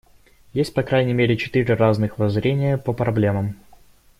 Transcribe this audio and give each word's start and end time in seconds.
Есть 0.51 0.73
по 0.73 0.81
крайней 0.81 1.13
мере 1.13 1.37
четыре 1.37 1.75
разных 1.75 2.17
воззрения 2.17 2.79
по 2.79 2.91
проблемам. 2.91 3.55